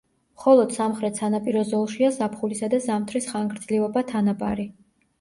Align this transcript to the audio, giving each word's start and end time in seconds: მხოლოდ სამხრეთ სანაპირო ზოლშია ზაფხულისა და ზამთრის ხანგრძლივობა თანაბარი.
მხოლოდ 0.37 0.71
სამხრეთ 0.77 1.19
სანაპირო 1.23 1.61
ზოლშია 1.73 2.11
ზაფხულისა 2.17 2.73
და 2.75 2.83
ზამთრის 2.89 3.31
ხანგრძლივობა 3.37 4.09
თანაბარი. 4.17 4.71